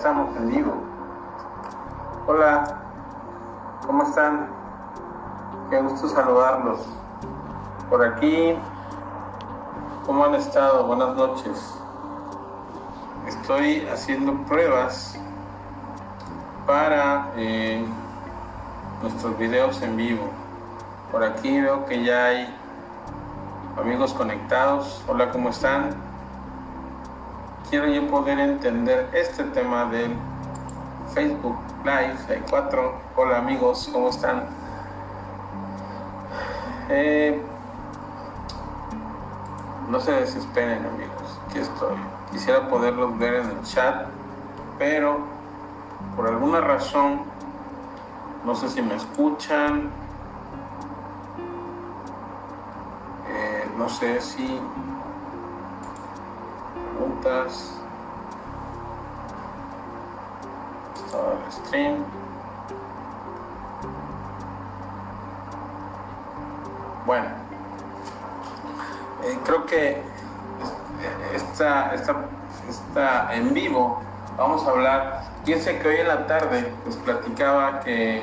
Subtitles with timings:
[0.00, 0.72] estamos en vivo.
[2.26, 2.64] Hola,
[3.86, 4.48] ¿cómo están?
[5.68, 6.80] Qué gusto saludarlos.
[7.90, 8.56] Por aquí,
[10.06, 10.86] ¿cómo han estado?
[10.86, 11.78] Buenas noches.
[13.26, 15.20] Estoy haciendo pruebas
[16.66, 17.84] para eh,
[19.02, 20.30] nuestros videos en vivo.
[21.12, 22.56] Por aquí veo que ya hay
[23.78, 25.04] amigos conectados.
[25.06, 25.90] Hola, ¿cómo están?
[27.70, 30.12] Quiero yo poder entender este tema del
[31.14, 32.16] Facebook Live.
[32.28, 33.00] Hay cuatro.
[33.14, 34.44] Hola amigos, ¿cómo están?
[36.88, 37.40] Eh,
[39.88, 41.96] no se desesperen amigos, aquí estoy.
[42.32, 44.06] Quisiera poderlos ver en el chat,
[44.76, 45.20] pero
[46.16, 47.20] por alguna razón,
[48.44, 49.90] no sé si me escuchan,
[53.28, 54.60] eh, no sé si
[57.20, 57.76] preguntas.
[61.12, 62.04] el stream.
[67.06, 67.26] Bueno,
[69.24, 70.02] eh, creo que
[71.34, 72.14] está, está,
[72.68, 74.00] está en vivo.
[74.36, 75.24] Vamos a hablar.
[75.44, 78.22] Piense que hoy en la tarde les platicaba que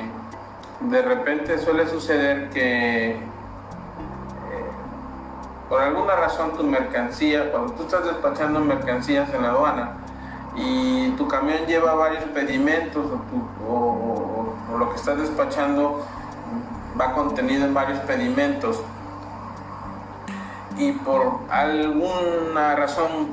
[0.80, 3.20] de repente suele suceder que
[5.68, 9.90] por alguna razón tu mercancía, cuando tú estás despachando mercancías en la aduana
[10.56, 13.04] y tu camión lleva varios pedimentos
[13.68, 16.04] o, lo que estás despachando
[16.98, 18.80] va contenido en varios pedimentos
[20.76, 23.28] y por alguna razón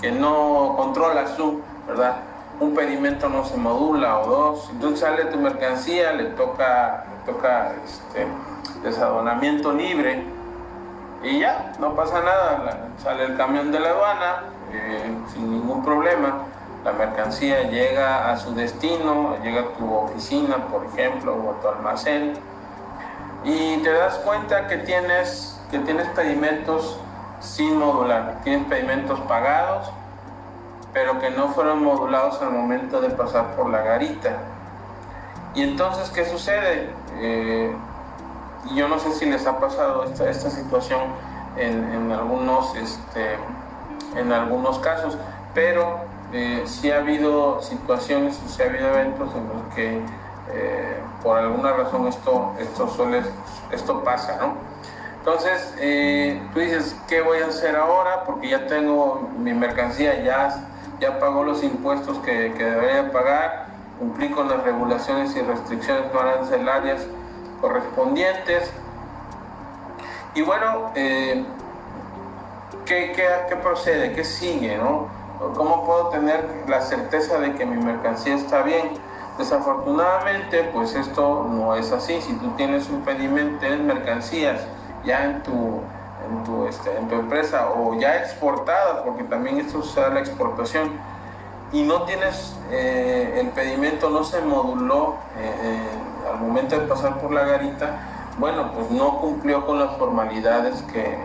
[0.00, 2.16] que no controlas tú, ¿verdad?
[2.60, 7.72] Un pedimento no se modula o dos, entonces sale tu mercancía, le toca, le toca
[7.84, 8.26] este,
[8.82, 10.24] desadonamiento libre
[11.22, 16.46] y ya, no pasa nada, sale el camión de la aduana eh, sin ningún problema,
[16.84, 21.68] la mercancía llega a su destino, llega a tu oficina, por ejemplo, o a tu
[21.68, 22.34] almacén,
[23.44, 26.98] y te das cuenta que tienes, que tienes pedimentos
[27.40, 29.92] sin modular, tienes pedimentos pagados,
[30.92, 34.38] pero que no fueron modulados al momento de pasar por la garita.
[35.54, 36.90] Y entonces, ¿qué sucede?
[37.16, 37.74] Eh,
[38.74, 41.00] yo no sé si les ha pasado esta, esta situación
[41.56, 43.36] en, algunos, este,
[44.16, 45.16] en algunos casos,
[45.54, 46.00] pero
[46.32, 50.00] eh, sí ha habido situaciones, sí ha habido eventos en los que
[50.54, 53.22] eh, por alguna razón esto, esto, suele,
[53.70, 54.54] esto pasa, ¿no?
[55.18, 58.24] Entonces, eh, tú dices, ¿qué voy a hacer ahora?
[58.24, 60.68] Porque ya tengo mi mercancía, ya,
[61.00, 63.66] ya pagó los impuestos que, que debería pagar,
[64.00, 67.06] cumplí con las regulaciones y restricciones no arancelarias
[67.62, 68.70] correspondientes.
[70.34, 71.42] Y bueno, eh,
[72.84, 73.12] ¿qué,
[73.48, 74.12] qué, procede?
[74.12, 74.76] ¿Qué sigue?
[74.76, 75.06] ¿no?
[75.54, 78.90] ¿Cómo puedo tener la certeza de que mi mercancía está bien?
[79.38, 82.20] Desafortunadamente, pues esto no es así.
[82.20, 84.60] Si tú tienes un pedimento, en mercancías
[85.04, 89.82] ya en tu, en tu, este, en tu empresa o ya exportadas, porque también esto
[89.82, 90.90] se da la exportación,
[91.72, 97.32] y no tienes eh, el pedimento, no se moduló eh, al momento de pasar por
[97.32, 98.00] la garita,
[98.38, 101.18] bueno, pues no cumplió con las formalidades que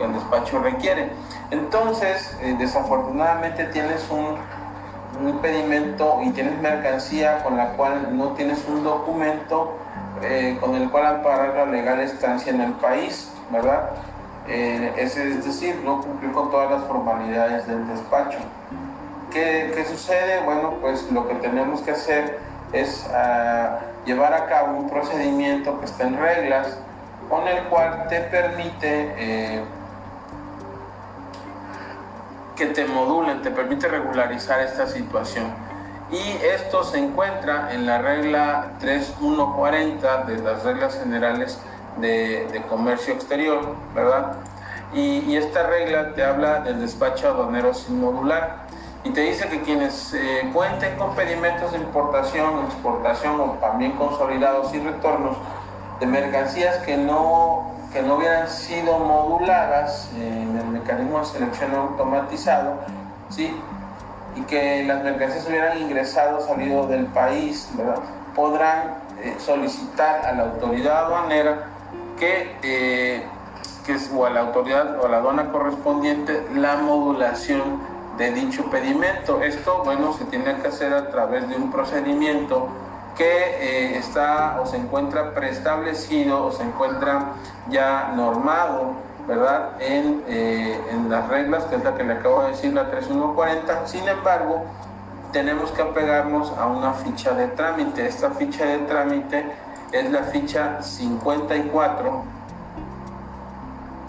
[0.00, 1.10] el despacho, requiere.
[1.50, 4.36] Entonces, eh, desafortunadamente tienes un,
[5.24, 9.76] impedimento y tienes mercancía con la cual no tienes un documento
[10.22, 13.90] eh, con el cual amparar la legal estancia en el país, ¿verdad?
[14.48, 18.38] Eh, es, decir, no cumplió con todas las formalidades del despacho.
[19.30, 20.42] ¿Qué, ¿Qué, sucede?
[20.44, 22.40] Bueno, pues lo que tenemos que hacer
[22.74, 26.78] es ah, llevar a cabo un procedimiento que está en reglas
[27.28, 29.64] con el cual te permite eh,
[32.56, 35.46] que te modulen, te permite regularizar esta situación.
[36.10, 41.58] Y esto se encuentra en la regla 3140 de las reglas generales
[41.96, 44.36] de, comercio exterior, ¿verdad?
[44.92, 48.63] Y, y, esta regla te habla del despacho aduanero sin modular
[49.04, 54.74] y te dice que quienes eh, cuenten con pedimentos de importación, exportación o también consolidados
[54.74, 55.36] y retornos
[56.00, 62.80] de mercancías que no, que no hubieran sido moduladas en el mecanismo de selección automatizado,
[63.28, 63.54] ¿sí?
[64.36, 68.00] y que las mercancías hubieran ingresado, salido del país, ¿verdad?
[68.34, 71.66] podrán eh, solicitar a la autoridad aduanera
[72.18, 73.22] que, eh,
[73.84, 79.42] que, o a la autoridad o a la aduana correspondiente la modulación de dicho pedimento.
[79.42, 82.68] Esto, bueno, se tiene que hacer a través de un procedimiento
[83.16, 87.32] que eh, está o se encuentra preestablecido o se encuentra
[87.70, 88.94] ya normado
[89.26, 89.70] ¿verdad?
[89.80, 93.86] En, eh, en, las reglas, que es la que le acabo de decir, la 3140.
[93.86, 94.64] Sin embargo,
[95.32, 98.06] tenemos que apegarnos a una ficha de trámite.
[98.06, 99.46] Esta ficha de trámite
[99.92, 102.22] es la ficha 54,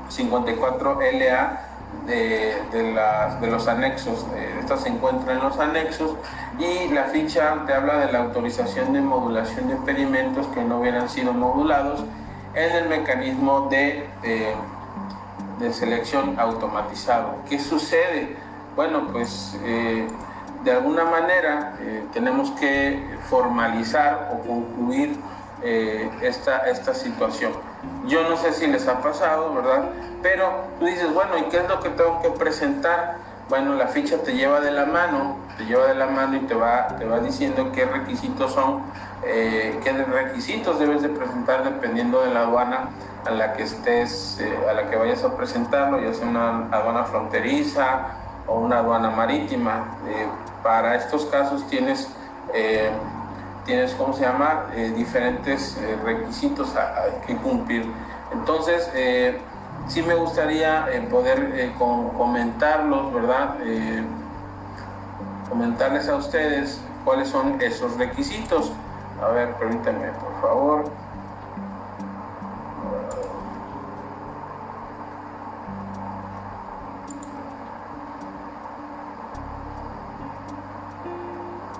[0.10, 1.64] 54 LA
[2.06, 4.25] de, los anexos.
[4.59, 6.15] Esta se encuentra en los anexos
[6.59, 11.09] y la ficha te habla de la autorización de modulación de experimentos que no hubieran
[11.09, 12.03] sido modulados
[12.53, 17.36] en el mecanismo de, de, selección automatizado.
[17.50, 18.36] ¿Qué sucede?
[18.75, 20.07] Bueno, pues eh,
[20.63, 25.18] de alguna manera eh, tenemos que formalizar o concluir
[25.63, 27.53] eh, esta, esta situación.
[28.07, 29.89] Yo no sé si les ha pasado, ¿verdad?
[30.21, 33.17] Pero tú dices, bueno, ¿y qué es lo que tengo que presentar?
[33.49, 36.55] Bueno, la ficha te lleva de la mano, te lleva de la mano y te
[36.55, 38.81] va, te va diciendo qué requisitos son
[39.27, 42.89] eh, qué requisitos debes de presentar dependiendo de la aduana
[43.25, 47.05] a la que estés, eh, a la que vayas a presentarlo, ya sea una aduana
[47.05, 48.07] fronteriza
[48.45, 49.97] o una aduana marítima.
[50.07, 50.27] Eh,
[50.61, 52.07] para estos casos tienes,
[53.65, 54.67] tienes ¿cómo se llama?
[54.95, 57.85] diferentes requisitos a, que cumplir.
[58.31, 58.89] Entonces,
[59.88, 63.56] sí me gustaría poder comentarlos, ¿verdad?
[65.50, 68.71] comentarles a ustedes cuáles son esos requisitos.
[69.21, 70.83] A ver, permítanme, por favor.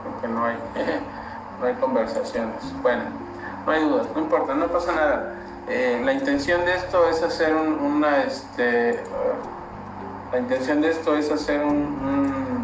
[0.04, 0.58] Porque no hay,
[1.60, 2.62] no hay conversaciones.
[2.82, 3.04] Bueno,
[3.66, 5.36] no hay dudas, no importa, no pasa nada.
[5.68, 9.00] Eh, la intención de esto es hacer una, este,
[10.32, 12.64] la intención de esto es hacer un,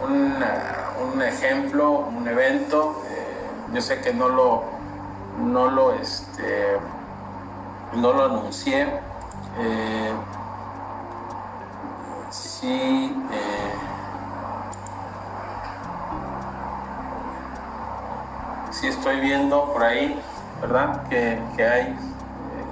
[0.00, 0.32] un,
[1.12, 3.02] un ejemplo, un evento
[3.72, 4.62] yo sé que no lo,
[5.38, 6.78] no lo, este,
[7.94, 8.82] no lo anuncié.
[9.58, 10.12] Eh,
[12.30, 13.14] sí,
[18.80, 20.18] sí estoy viendo por ahí,
[20.60, 21.02] ¿verdad?
[21.08, 21.96] Que, que hay eh,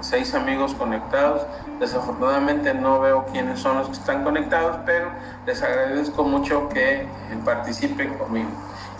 [0.01, 1.45] seis amigos conectados.
[1.79, 5.11] Desafortunadamente no veo quiénes son los que están conectados, pero
[5.45, 7.07] les agradezco mucho que
[7.43, 8.49] participen conmigo.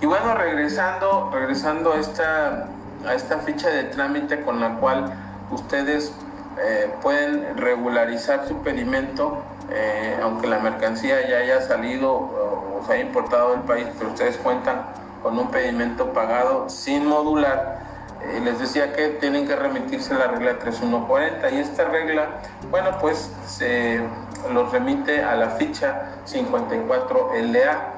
[0.02, 2.68] Y bueno, regresando, regresando a esta,
[3.08, 5.12] a esta ficha de trámite con la cual
[5.50, 6.14] ustedes
[6.60, 13.04] eh, pueden regularizar su pedimento, eh, aunque la mercancía ya haya salido o, se haya
[13.04, 14.82] importado del país, pero ustedes cuentan
[15.22, 17.80] con un pedimento pagado sin modular.
[18.22, 22.28] Eh, les decía que tienen que remitirse a la regla 3140 y esta regla,
[22.72, 24.02] bueno, pues se
[24.54, 27.94] los remite a la ficha 54 LA.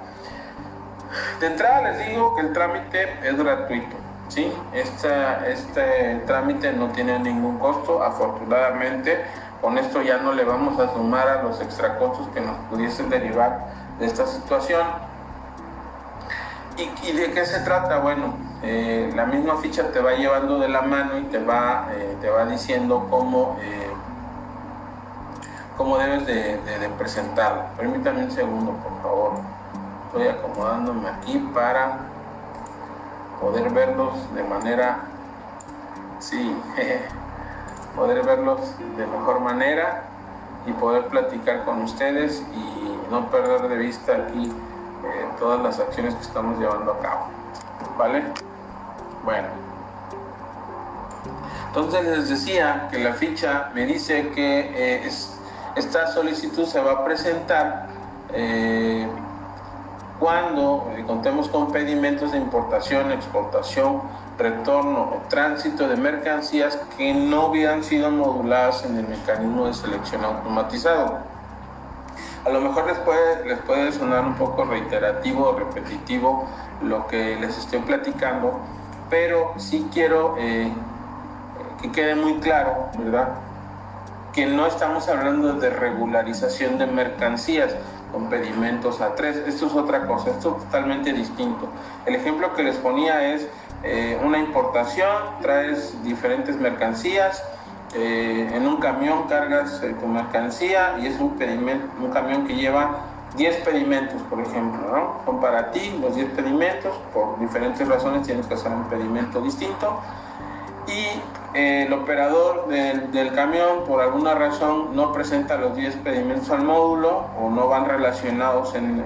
[1.39, 3.95] De entrada les digo que el trámite es gratuito.
[4.29, 4.51] ¿sí?
[4.73, 9.17] este trámite no tiene ningún costo, afortunadamente.
[9.61, 13.09] Con esto ya no le vamos a sumar a los extra costos que nos pudiesen
[13.09, 13.67] derivar
[13.99, 15.08] de esta situación.
[16.79, 17.99] ¿Y, de qué se trata?
[17.99, 22.17] Bueno, eh, la misma ficha te va llevando de la mano y te va, eh,
[22.21, 23.89] te va diciendo cómo, eh,
[25.77, 27.63] cómo debes de, de, de presentarlo.
[27.77, 29.59] Permítame un segundo, por favor
[30.09, 31.99] estoy acomodándome aquí para
[33.39, 35.01] poder verlos de manera
[36.17, 36.55] sí
[37.95, 38.59] poder verlos
[38.97, 40.03] de mejor manera
[40.65, 44.51] y poder platicar con ustedes y no perder de vista aquí
[45.39, 47.27] todas las acciones que estamos llevando a cabo
[47.97, 48.23] vale
[49.23, 49.47] bueno
[51.67, 55.09] entonces les decía que la ficha me dice que eh,
[55.75, 57.87] esta solicitud se va a presentar
[58.33, 59.07] eh,
[60.19, 64.01] cuando eh, contemos con pedimentos de importación, exportación,
[64.37, 70.25] retorno o tránsito de mercancías que no hubieran sido moduladas en el mecanismo de selección
[70.25, 71.19] automatizado.
[72.49, 76.47] A lo mejor les puede, les puede sonar un poco reiterativo o repetitivo
[76.81, 78.59] lo que les estoy platicando,
[79.07, 80.71] pero sí quiero eh,
[81.79, 83.35] que quede muy claro, ¿verdad?
[84.33, 87.75] Que no estamos hablando de regularización de mercancías,
[88.11, 89.37] con pedimentos a tres.
[89.37, 91.67] Esto es otra cosa, esto es totalmente distinto.
[92.07, 93.47] El ejemplo que les ponía es
[93.83, 97.43] eh, una importación, traes diferentes mercancías,
[97.95, 101.37] eh, en un camión cargas eh, tu mercancía y es un,
[102.13, 102.97] camión que lleva
[103.35, 105.21] 10 pedimentos, por ejemplo, ¿no?
[105.25, 109.99] Son para ti los 10 pedimentos, por diferentes razones tienes que hacer un pedimento distinto
[110.87, 116.63] y eh, el operador del, camión por alguna razón no presenta los 10 pedimentos al
[116.63, 119.03] módulo o no van relacionados en,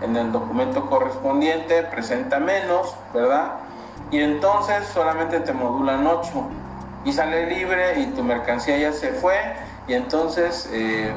[0.00, 3.54] el documento correspondiente, presenta menos, ¿verdad?
[4.10, 6.44] Y entonces solamente te modulan 8
[7.06, 9.36] y sale libre y tu mercancía ya se fue
[9.86, 11.12] y entonces eh,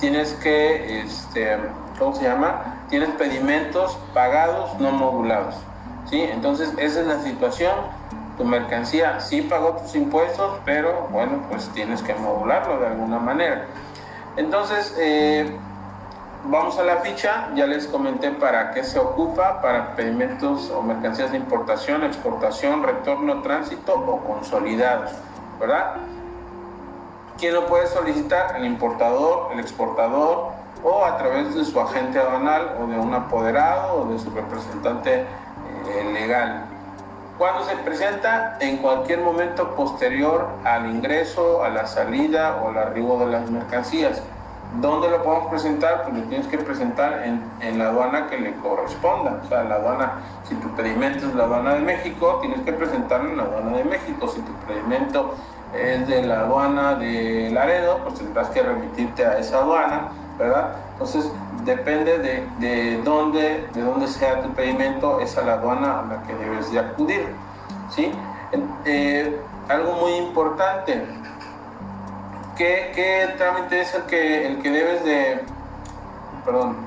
[0.00, 1.58] tienes que, este,
[1.98, 2.84] ¿cómo se llama?
[2.88, 5.54] Tienes pedimentos pagados, no modulados.
[6.08, 6.22] ¿sí?
[6.22, 7.74] Entonces esa es la situación.
[8.38, 13.66] Tu mercancía sí pagó tus impuestos, pero bueno, pues tienes que modularlo de alguna manera.
[14.36, 15.50] Entonces, eh,
[16.44, 21.32] vamos a la ficha, ya les comenté para qué se ocupa, para pedimentos o mercancías
[21.32, 25.12] de importación, exportación, retorno, tránsito o consolidados,
[25.58, 25.96] ¿verdad?
[27.38, 28.56] ¿Quién lo puede solicitar?
[28.56, 30.52] El importador, el exportador
[30.82, 35.20] o a través de su agente aduanal o de un apoderado o de su representante
[35.20, 36.64] eh, legal.
[37.38, 43.18] Cuando se presenta en cualquier momento posterior al ingreso, a la salida o al arribo
[43.18, 44.22] de las mercancías.
[44.80, 46.02] ¿Dónde lo podemos presentar?
[46.04, 49.40] Pues lo tienes que presentar en, en, la aduana que le corresponda.
[49.44, 50.14] O sea, la aduana,
[50.44, 53.84] si tu pedimento es la aduana de México, tienes que presentarlo en la aduana de
[53.84, 54.28] México.
[54.28, 55.34] Si tu pedimento
[55.74, 60.76] es de la aduana de Laredo, pues tendrás que remitirte a esa aduana, ¿verdad?
[60.92, 61.30] Entonces,
[61.64, 66.22] depende de, de, dónde, de dónde sea tu pedimento, es a la aduana a la
[66.22, 67.26] que debes de acudir,
[67.90, 68.12] ¿sí?
[68.84, 71.04] Eh, algo muy importante,
[72.56, 75.40] ¿qué, trámite es el que, el que debes de,
[76.44, 76.86] perdón,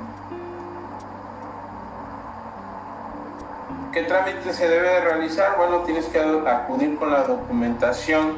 [3.92, 5.58] ¿Qué trámite se debe de realizar?
[5.58, 8.38] Bueno, tienes que acudir con la documentación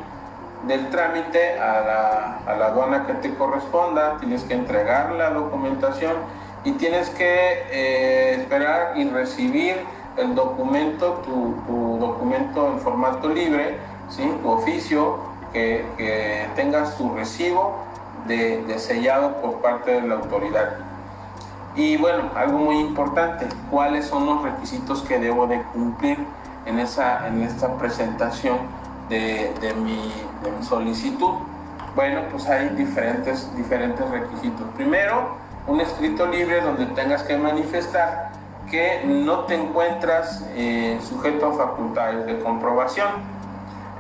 [0.65, 6.13] del trámite a la, a la, aduana que te corresponda, tienes que entregar la documentación
[6.63, 9.75] y tienes que eh, esperar y recibir
[10.15, 13.77] el documento, tu, tu, documento en formato libre,
[14.09, 14.23] ¿sí?
[14.41, 15.19] tu oficio,
[15.53, 17.77] que, que tengas tu recibo
[18.27, 20.77] de, de sellado por parte de la autoridad.
[21.75, 26.17] Y bueno, algo muy importante, ¿cuáles son los requisitos que debo de cumplir
[26.65, 28.57] en, esa, en esta presentación?
[29.11, 30.11] de, mi,
[30.63, 31.33] solicitud?
[31.95, 34.65] Bueno, pues hay diferentes, diferentes requisitos.
[34.75, 35.35] Primero,
[35.67, 38.31] un escrito libre donde tengas que manifestar
[38.69, 43.09] que no te encuentras eh, sujeto a facultades de comprobación.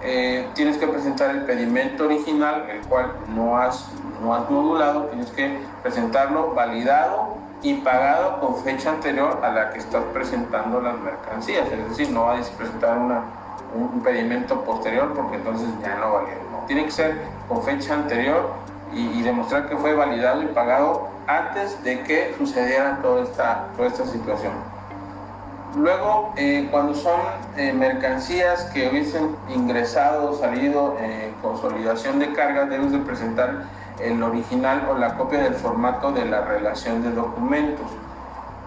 [0.03, 3.87] Eh, tienes que presentar el pedimento original, el cual no has,
[4.21, 9.79] no has modulado, tienes que presentarlo validado y pagado con fecha anterior a la que
[9.79, 11.71] estás presentando las mercancías.
[11.71, 13.21] Es decir, no vas a presentar una,
[13.75, 16.35] un pedimento posterior porque entonces ya no valía.
[16.67, 18.49] Tiene que ser con fecha anterior
[18.93, 24.05] y, demostrar que fue validado y pagado antes de que sucediera toda esta, toda esta
[24.05, 24.53] situación.
[25.75, 27.19] Luego, eh, cuando son
[27.55, 33.63] eh, mercancías que hubiesen ingresado o salido en consolidación de cargas, debes de presentar
[33.99, 37.85] el original o la copia del formato de la relación de documentos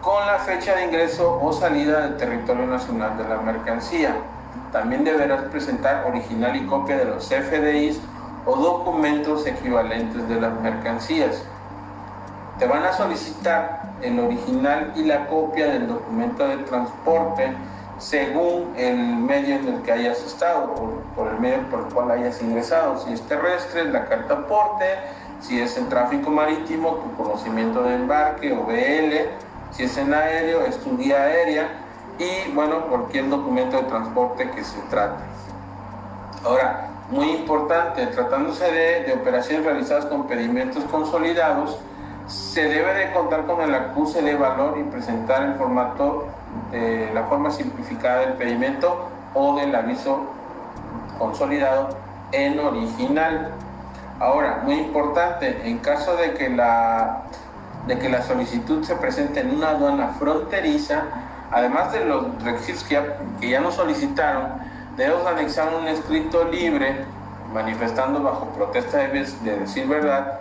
[0.01, 4.17] con la fecha de ingreso o salida del territorio nacional de la mercancía.
[4.73, 8.01] También deberás presentar original y copia de los FDIs
[8.47, 11.43] o documentos equivalentes de las mercancías.
[12.59, 17.53] Te van a solicitar el original y la copia del documento de transporte
[17.99, 22.11] según el medio en el que hayas estado, por, por el medio por el cual
[22.11, 22.99] hayas ingresado.
[22.99, 24.85] Si es terrestre, la carta aporte,
[25.41, 29.31] si es en tráfico marítimo, tu conocimiento de embarque o BL,
[29.73, 31.69] si es en aéreo, es tu guía aérea
[32.19, 35.23] y bueno, cualquier documento de transporte que se trate.
[36.45, 41.79] Ahora, muy importante, tratándose de, de operaciones realizadas con pedimentos consolidados,
[42.27, 46.27] se debe de contar con el acuse de valor y presentar el formato
[46.71, 50.27] de la forma simplificada del pedimento o del aviso
[51.19, 51.97] consolidado
[52.33, 53.51] en original.
[54.21, 57.25] Ahora, muy importante, en caso de que la,
[57.87, 61.03] de que la solicitud se presente en una aduana fronteriza,
[61.51, 64.47] además de los requisitos que ya, que nos solicitaron,
[64.97, 67.05] debemos anexar un escrito libre
[67.53, 70.41] manifestando bajo protesta de decir verdad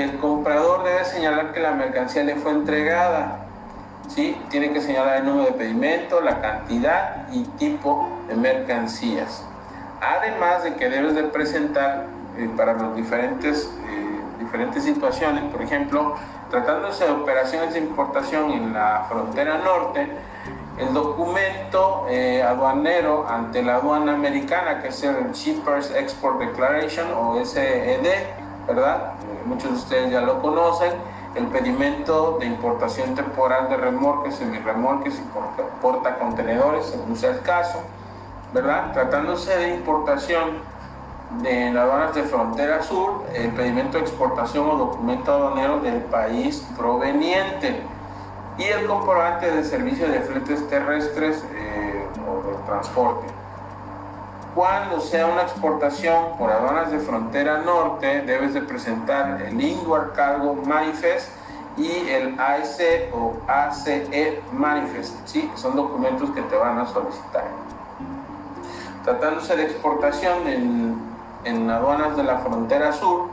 [0.00, 3.40] el comprador debe señalar que la mercancía le fue entregada.
[4.08, 4.36] ¿sí?
[4.50, 9.44] Tiene que señalar el número de pedimento, la cantidad y tipo de mercancías.
[10.00, 16.14] Además de que debes de presentar eh, para las diferentes, eh, diferentes situaciones, por ejemplo,
[16.50, 20.08] tratándose de operaciones de importación en la frontera norte,
[20.78, 27.44] el documento eh, aduanero ante la aduana americana, que es el Shippers Export Declaration o
[27.44, 28.06] SED,
[28.68, 29.14] ¿verdad?
[29.46, 30.92] Muchos de ustedes ya lo conocen.
[31.34, 35.22] El pedimento de importación temporal de remolques, semirremolques y
[35.82, 37.80] portacontenedores, según sea el caso,
[38.52, 38.92] ¿verdad?
[38.92, 40.62] Tratándose de importación
[41.42, 47.82] de aduanas de frontera sur, el pedimento de exportación o documento aduanero del país proveniente
[48.56, 53.26] y el comprobante de servicio de fletes terrestres eh, o de transporte.
[54.58, 60.52] Cuando sea una exportación por aduanas de frontera norte, debes de presentar el Inward Cargo
[60.52, 61.30] Manifest
[61.76, 65.48] y el ASE o ACE Manifest, ¿sí?
[65.54, 67.44] Son documentos que te van a solicitar.
[69.04, 70.96] Tratándose de exportación en,
[71.44, 73.28] en aduanas de la frontera sur,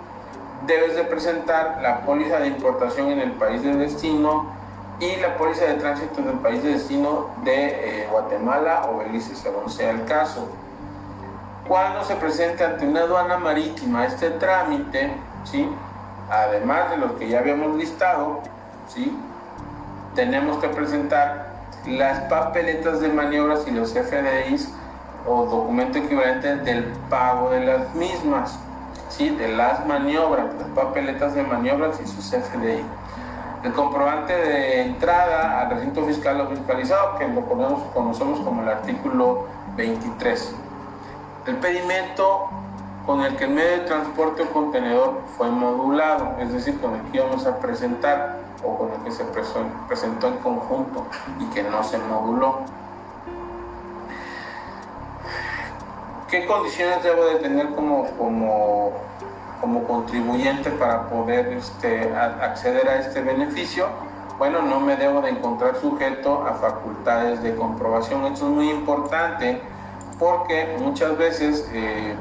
[0.67, 4.45] debes de presentar la póliza de importación en el país de destino
[4.99, 9.35] y la póliza de tránsito en el país de destino de eh, Guatemala o Belice,
[9.35, 10.47] según sea el caso.
[11.67, 15.11] Cuando se presente ante una aduana marítima este trámite,
[15.45, 15.67] ¿sí?
[16.29, 18.41] además de los que ya habíamos listado,
[18.87, 19.17] ¿sí?
[20.13, 21.47] tenemos que presentar
[21.87, 24.71] las papeletas de maniobras y los FDIs
[25.27, 28.59] o documento equivalente del pago de las mismas,
[29.09, 29.29] ¿sí?
[29.29, 32.85] de las maniobras, las papeletas de maniobras y sus FDI.
[33.63, 39.47] El comprobante de entrada al recinto fiscal o fiscalizado, que lo conocemos como el artículo
[39.75, 40.55] 23.
[41.45, 42.49] El pedimento
[43.05, 47.01] con el que el medio de transporte o contenedor fue modulado, es decir, con el
[47.11, 49.23] que íbamos a presentar o con el que se
[49.87, 51.05] presentó en conjunto
[51.39, 52.61] y que no se moduló.
[56.29, 58.93] ¿Qué condiciones debo de tener como, como,
[59.61, 63.85] como contribuyente para poder este, acceder a este beneficio?
[64.39, 68.25] Bueno, no me debo de encontrar sujeto a facultades de comprobación.
[68.25, 69.61] Esto es muy importante
[70.19, 72.15] porque muchas veces eh,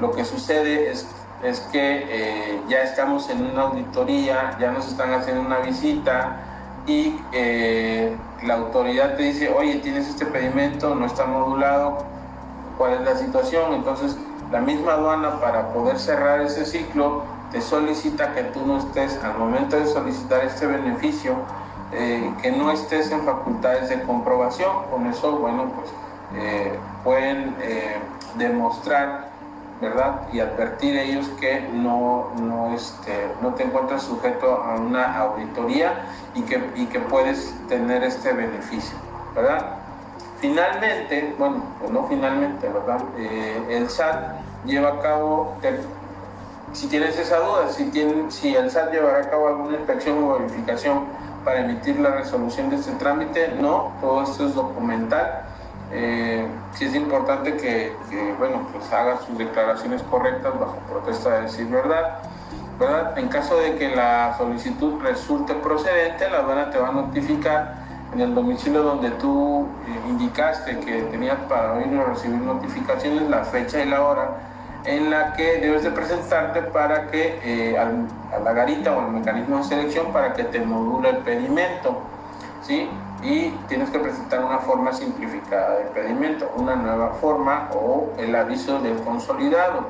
[0.00, 1.06] lo que sucede es,
[1.42, 6.36] es que eh, ya estamos en una auditoría, ya nos están haciendo una visita
[6.86, 12.04] y eh, la autoridad te dice, oye, tienes este pedimento, no está modulado,
[12.78, 13.74] ¿cuál es la situación?
[13.74, 14.16] Entonces,
[14.52, 19.38] la misma aduana para poder cerrar ese ciclo te solicita que tú no estés, al
[19.38, 21.36] momento de solicitar este beneficio,
[22.42, 24.68] que no estés en facultades de comprobación.
[24.90, 25.92] Con eso, bueno, pues
[27.04, 27.54] pueden
[28.36, 29.34] demostrar
[29.80, 30.22] ¿verdad?
[30.32, 36.42] Y advertir ellos que no, no, este, no te encuentras sujeto a una auditoría y
[36.42, 38.96] que, y que puedes tener este beneficio,
[39.34, 39.76] ¿verdad?
[40.40, 43.00] Finalmente, bueno, pues no finalmente, ¿verdad?
[43.18, 45.56] Eh, el SAT lleva a cabo,
[46.72, 50.38] si tienes esa duda, si, tiene, si el SAT llevará a cabo alguna inspección o
[50.38, 51.04] verificación
[51.44, 55.44] para emitir la resolución de este trámite, no, todo esto es documental
[55.96, 57.92] eh, sí es importante que,
[58.38, 62.18] bueno, pues haga sus declaraciones correctas bajo protesta de decir verdad.
[62.80, 63.16] ¿verdad?
[63.16, 67.76] En caso de que la solicitud resulte procedente, la aduana te va a notificar
[68.12, 73.44] en el domicilio donde tú eh, indicaste que tenías para oír o recibir notificaciones, la
[73.44, 74.30] fecha y la hora
[74.84, 79.58] en la que debes de presentarte para que eh, a la garita o al mecanismo
[79.58, 82.02] de selección para que te module el pedimento.
[82.62, 82.88] ¿sí?
[83.22, 88.80] Y tienes que presentar una forma simplificada de pedimento, una nueva forma o el aviso
[88.80, 89.86] del consolidado,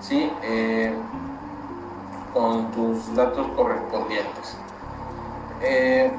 [0.00, 0.30] ¿sí?
[0.42, 0.92] Eh,
[2.32, 4.56] con tus datos correspondientes.
[5.62, 6.12] Eh,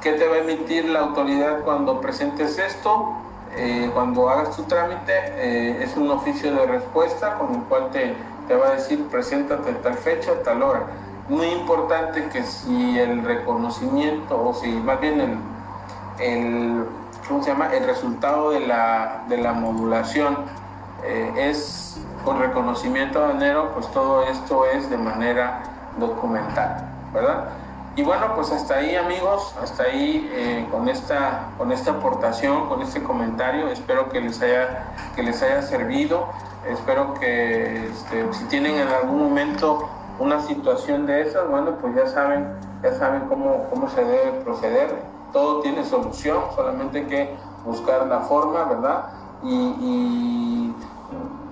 [0.00, 3.14] ¿Qué te va a emitir la autoridad cuando presentes esto?
[3.56, 8.14] Eh, cuando hagas tu trámite, es un oficio de respuesta con el cual te,
[8.46, 10.84] te va a decir preséntate tal fecha, tal hora.
[11.28, 15.38] Muy importante que si el reconocimiento, o si más bien el
[16.18, 16.84] el,
[17.26, 17.74] ¿cómo se llama?
[17.74, 20.36] el resultado de la, de la modulación
[21.04, 25.62] eh, es con reconocimiento aduanero, pues todo esto es de manera
[25.98, 27.48] documental, ¿verdad?
[27.96, 32.80] Y bueno, pues hasta ahí amigos, hasta ahí eh, con, esta, con esta aportación, con
[32.82, 34.84] este comentario, espero que les haya,
[35.16, 36.28] que les haya servido,
[36.68, 39.88] espero que este, si tienen en algún momento
[40.20, 42.48] una situación de esas, bueno, pues ya saben,
[42.82, 48.20] ya saben cómo, cómo se debe proceder todo tiene solución, solamente hay que buscar la
[48.20, 49.04] forma, ¿verdad?
[49.42, 50.72] Y,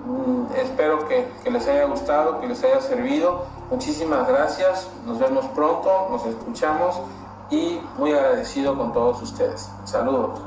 [0.05, 3.45] mm, espero que, que, les haya gustado, que les haya servido.
[3.71, 6.99] Muchísimas gracias, nos vemos pronto, nos escuchamos
[7.49, 9.69] y muy agradecido con todos ustedes.
[9.85, 10.46] Saludos.